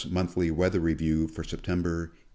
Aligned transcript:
Monthly 0.09 0.49
Weather 0.49 0.79
Review 0.79 1.27
for 1.27 1.43
September, 1.43 1.99
1878. 2.13 2.27